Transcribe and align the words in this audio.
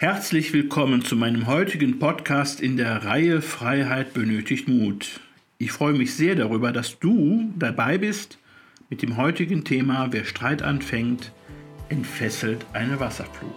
Herzlich 0.00 0.52
willkommen 0.52 1.02
zu 1.02 1.16
meinem 1.16 1.48
heutigen 1.48 1.98
Podcast 1.98 2.60
in 2.60 2.76
der 2.76 3.04
Reihe 3.04 3.42
Freiheit 3.42 4.14
benötigt 4.14 4.68
Mut. 4.68 5.18
Ich 5.58 5.72
freue 5.72 5.94
mich 5.94 6.14
sehr 6.14 6.36
darüber, 6.36 6.70
dass 6.70 7.00
du 7.00 7.52
dabei 7.58 7.98
bist 7.98 8.38
mit 8.90 9.02
dem 9.02 9.16
heutigen 9.16 9.64
Thema 9.64 10.06
Wer 10.12 10.24
Streit 10.24 10.62
anfängt, 10.62 11.32
entfesselt 11.88 12.64
eine 12.74 13.00
Wasserflut. 13.00 13.50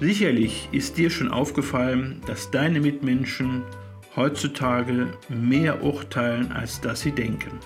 Sicherlich 0.00 0.68
ist 0.72 0.98
dir 0.98 1.10
schon 1.10 1.30
aufgefallen, 1.30 2.20
dass 2.26 2.50
deine 2.50 2.80
Mitmenschen 2.80 3.62
heutzutage 4.16 5.06
mehr 5.28 5.84
urteilen, 5.84 6.50
als 6.50 6.80
dass 6.80 7.02
sie 7.02 7.12
denken. 7.12 7.60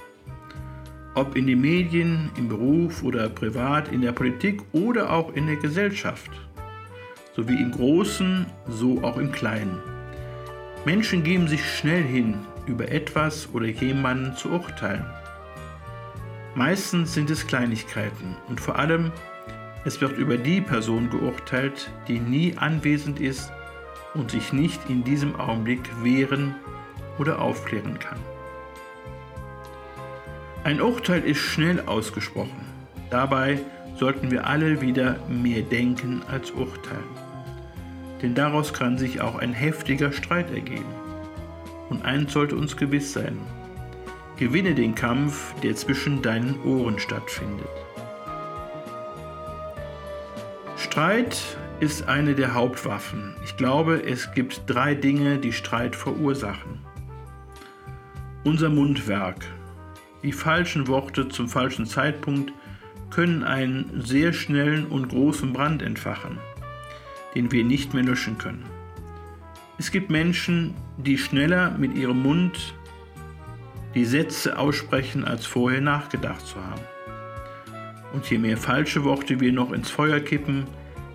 Ob 1.14 1.36
in 1.36 1.46
den 1.46 1.62
Medien, 1.62 2.30
im 2.36 2.48
Beruf 2.48 3.02
oder 3.02 3.30
privat, 3.30 3.90
in 3.90 4.02
der 4.02 4.12
Politik 4.12 4.60
oder 4.72 5.10
auch 5.10 5.34
in 5.34 5.46
der 5.46 5.56
Gesellschaft 5.56 6.45
sowie 7.36 7.60
im 7.60 7.70
Großen, 7.70 8.46
so 8.66 9.02
auch 9.04 9.18
im 9.18 9.30
Kleinen. 9.30 9.78
Menschen 10.86 11.22
geben 11.22 11.46
sich 11.46 11.62
schnell 11.64 12.02
hin, 12.02 12.38
über 12.66 12.90
etwas 12.90 13.48
oder 13.52 13.66
jemanden 13.66 14.34
zu 14.34 14.50
urteilen. 14.50 15.04
Meistens 16.54 17.12
sind 17.12 17.28
es 17.28 17.46
Kleinigkeiten 17.46 18.36
und 18.48 18.60
vor 18.60 18.78
allem, 18.78 19.12
es 19.84 20.00
wird 20.00 20.16
über 20.16 20.38
die 20.38 20.62
Person 20.62 21.10
geurteilt, 21.10 21.90
die 22.08 22.18
nie 22.18 22.54
anwesend 22.56 23.20
ist 23.20 23.52
und 24.14 24.30
sich 24.30 24.52
nicht 24.52 24.80
in 24.88 25.04
diesem 25.04 25.36
Augenblick 25.36 25.90
wehren 26.02 26.54
oder 27.18 27.40
aufklären 27.40 27.98
kann. 27.98 28.18
Ein 30.64 30.80
Urteil 30.80 31.22
ist 31.22 31.38
schnell 31.38 31.80
ausgesprochen. 31.80 32.64
Dabei 33.10 33.60
sollten 33.98 34.30
wir 34.30 34.46
alle 34.46 34.80
wieder 34.80 35.16
mehr 35.28 35.62
denken 35.62 36.22
als 36.28 36.50
urteilen 36.50 37.26
denn 38.22 38.34
daraus 38.34 38.72
kann 38.72 38.98
sich 38.98 39.20
auch 39.20 39.36
ein 39.36 39.52
heftiger 39.52 40.12
Streit 40.12 40.50
ergeben. 40.50 40.94
Und 41.88 42.04
eins 42.04 42.32
sollte 42.32 42.56
uns 42.56 42.76
gewiss 42.76 43.12
sein, 43.12 43.38
gewinne 44.36 44.74
den 44.74 44.94
Kampf, 44.94 45.54
der 45.62 45.76
zwischen 45.76 46.22
deinen 46.22 46.60
Ohren 46.64 46.98
stattfindet. 46.98 47.68
Streit 50.76 51.38
ist 51.78 52.08
eine 52.08 52.34
der 52.34 52.54
Hauptwaffen. 52.54 53.36
Ich 53.44 53.56
glaube, 53.56 54.02
es 54.02 54.32
gibt 54.32 54.62
drei 54.66 54.94
Dinge, 54.94 55.38
die 55.38 55.52
Streit 55.52 55.94
verursachen. 55.94 56.80
Unser 58.44 58.70
Mundwerk. 58.70 59.44
Die 60.22 60.32
falschen 60.32 60.88
Worte 60.88 61.28
zum 61.28 61.48
falschen 61.48 61.86
Zeitpunkt 61.86 62.52
können 63.16 63.42
einen 63.42 64.02
sehr 64.04 64.32
schnellen 64.32 64.86
und 64.86 65.08
großen 65.08 65.52
Brand 65.52 65.82
entfachen 65.82 66.38
den 67.36 67.52
wir 67.52 67.64
nicht 67.64 67.92
mehr 67.92 68.02
löschen 68.02 68.38
können. 68.38 68.64
Es 69.78 69.90
gibt 69.90 70.08
Menschen, 70.08 70.74
die 70.96 71.18
schneller 71.18 71.72
mit 71.76 71.94
ihrem 71.94 72.22
Mund 72.22 72.74
die 73.94 74.06
Sätze 74.06 74.58
aussprechen, 74.58 75.22
als 75.22 75.44
vorher 75.44 75.82
nachgedacht 75.82 76.46
zu 76.46 76.56
haben. 76.56 76.80
Und 78.14 78.28
je 78.30 78.38
mehr 78.38 78.56
falsche 78.56 79.04
Worte 79.04 79.38
wir 79.38 79.52
noch 79.52 79.72
ins 79.72 79.90
Feuer 79.90 80.18
kippen, 80.18 80.64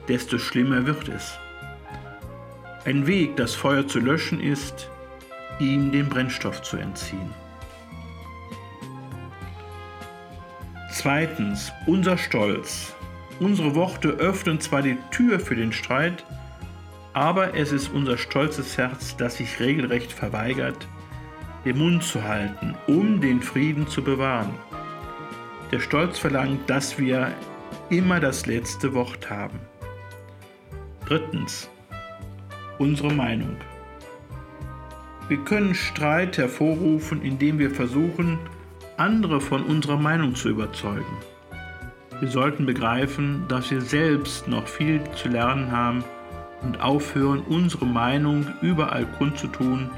desto 0.07 0.37
schlimmer 0.37 0.85
wird 0.85 1.09
es. 1.09 1.33
Ein 2.85 3.07
Weg, 3.07 3.35
das 3.35 3.55
Feuer 3.55 3.87
zu 3.87 3.99
löschen, 3.99 4.39
ist, 4.39 4.91
ihm 5.59 5.91
den 5.91 6.07
Brennstoff 6.07 6.61
zu 6.61 6.77
entziehen. 6.77 7.31
Zweitens, 10.93 11.71
unser 11.85 12.17
Stolz. 12.17 12.93
Unsere 13.39 13.75
Worte 13.75 14.09
öffnen 14.09 14.59
zwar 14.59 14.81
die 14.81 14.97
Tür 15.09 15.39
für 15.39 15.55
den 15.55 15.71
Streit, 15.71 16.25
aber 17.13 17.55
es 17.55 17.71
ist 17.71 17.93
unser 17.93 18.17
stolzes 18.17 18.77
Herz, 18.77 19.15
das 19.15 19.37
sich 19.37 19.61
regelrecht 19.61 20.11
verweigert, 20.11 20.87
den 21.63 21.77
Mund 21.77 22.03
zu 22.03 22.21
halten, 22.21 22.75
um 22.87 23.21
den 23.21 23.41
Frieden 23.41 23.87
zu 23.87 24.03
bewahren. 24.03 24.53
Der 25.71 25.79
Stolz 25.79 26.19
verlangt, 26.19 26.69
dass 26.69 26.97
wir 26.97 27.31
immer 27.89 28.19
das 28.19 28.45
letzte 28.45 28.93
Wort 28.93 29.29
haben. 29.29 29.59
Drittens. 31.05 31.69
Unsere 32.79 33.13
Meinung. 33.13 33.55
Wir 35.29 35.37
können 35.45 35.73
Streit 35.73 36.37
hervorrufen, 36.37 37.21
indem 37.21 37.59
wir 37.59 37.71
versuchen, 37.71 38.39
andere 38.97 39.41
von 39.41 39.63
unserer 39.63 39.97
Meinung 39.97 40.35
zu 40.35 40.49
überzeugen. 40.49 41.17
Wir 42.19 42.29
sollten 42.29 42.65
begreifen, 42.65 43.45
dass 43.47 43.71
wir 43.71 43.81
selbst 43.81 44.47
noch 44.47 44.67
viel 44.67 45.01
zu 45.15 45.29
lernen 45.29 45.71
haben 45.71 46.03
und 46.61 46.79
aufhören, 46.81 47.41
unsere 47.49 47.85
Meinung 47.85 48.45
überall 48.61 49.05
kundzutun, 49.17 49.89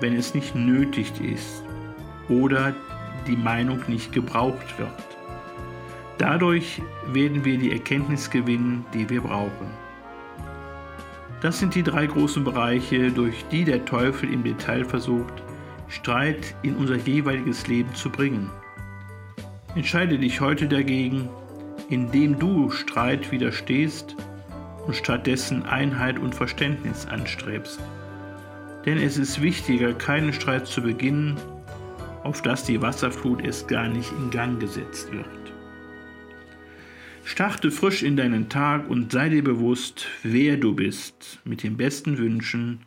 wenn 0.00 0.14
es 0.14 0.34
nicht 0.34 0.54
nötig 0.54 1.12
ist 1.20 1.64
oder 2.28 2.74
die 3.26 3.36
Meinung 3.36 3.80
nicht 3.88 4.12
gebraucht 4.12 4.78
wird. 4.78 4.90
Dadurch 6.18 6.82
werden 7.06 7.44
wir 7.44 7.58
die 7.58 7.72
Erkenntnis 7.72 8.30
gewinnen, 8.30 8.84
die 8.94 9.08
wir 9.08 9.20
brauchen. 9.20 9.68
Das 11.40 11.58
sind 11.60 11.74
die 11.76 11.84
drei 11.84 12.06
großen 12.06 12.42
Bereiche, 12.42 13.12
durch 13.12 13.44
die 13.52 13.64
der 13.64 13.84
Teufel 13.84 14.32
im 14.32 14.42
Detail 14.42 14.84
versucht, 14.84 15.42
Streit 15.88 16.54
in 16.62 16.76
unser 16.76 16.96
jeweiliges 16.96 17.66
Leben 17.66 17.94
zu 17.94 18.10
bringen. 18.10 18.50
Entscheide 19.74 20.18
dich 20.18 20.40
heute 20.40 20.68
dagegen, 20.68 21.28
indem 21.88 22.38
du 22.38 22.70
Streit 22.70 23.30
widerstehst 23.32 24.16
und 24.86 24.96
stattdessen 24.96 25.64
Einheit 25.64 26.18
und 26.18 26.34
Verständnis 26.34 27.06
anstrebst. 27.06 27.80
Denn 28.86 28.98
es 28.98 29.18
ist 29.18 29.42
wichtiger, 29.42 29.92
keinen 29.94 30.32
Streit 30.32 30.66
zu 30.66 30.82
beginnen, 30.82 31.36
auf 32.22 32.42
dass 32.42 32.64
die 32.64 32.80
Wasserflut 32.80 33.44
erst 33.44 33.68
gar 33.68 33.88
nicht 33.88 34.10
in 34.12 34.30
Gang 34.30 34.60
gesetzt 34.60 35.12
wird. 35.12 35.26
Starte 37.24 37.70
frisch 37.70 38.02
in 38.02 38.16
deinen 38.16 38.48
Tag 38.48 38.88
und 38.88 39.12
sei 39.12 39.28
dir 39.28 39.44
bewusst, 39.44 40.06
wer 40.22 40.56
du 40.56 40.74
bist. 40.74 41.40
Mit 41.44 41.62
den 41.62 41.76
besten 41.76 42.16
Wünschen, 42.16 42.80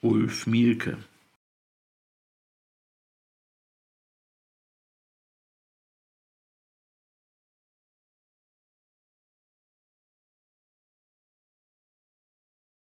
Ulf 0.00 0.46
Mielke. 0.46 0.96